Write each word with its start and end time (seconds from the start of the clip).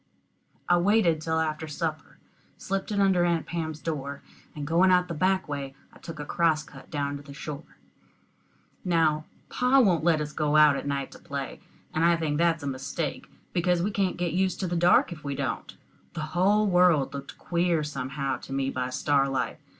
I 0.67 0.77
waited 0.77 1.21
till 1.21 1.39
after 1.39 1.67
supper, 1.67 2.17
slipped 2.57 2.91
it 2.91 2.99
under 2.99 3.23
Aunt 3.23 3.45
Pam's 3.45 3.79
door, 3.79 4.23
and 4.55 4.65
going 4.65 4.89
out 4.89 5.07
the 5.07 5.13
back 5.13 5.47
way 5.47 5.75
I 5.93 5.99
took 5.99 6.19
a 6.19 6.25
cross 6.25 6.63
cut 6.63 6.89
down 6.89 7.17
to 7.17 7.21
the 7.21 7.35
shore. 7.35 7.77
Now 8.83 9.25
pa 9.49 9.79
won't 9.79 10.03
let 10.03 10.19
us 10.19 10.33
go 10.33 10.55
out 10.55 10.75
at 10.75 10.87
night 10.87 11.11
to 11.11 11.19
play, 11.19 11.59
and 11.93 12.03
I 12.03 12.15
think 12.17 12.39
that's 12.39 12.63
a 12.63 12.67
mistake, 12.67 13.27
because 13.53 13.83
we 13.83 13.91
can't 13.91 14.17
get 14.17 14.33
used 14.33 14.59
to 14.61 14.67
the 14.67 14.75
dark 14.75 15.11
if 15.11 15.23
we 15.23 15.35
don't. 15.35 15.77
The 16.13 16.21
whole 16.33 16.65
world 16.65 17.13
looked 17.13 17.37
queer 17.37 17.83
somehow 17.83 18.37
to 18.37 18.51
me 18.53 18.71
by 18.71 18.89
starlight. 18.89 19.59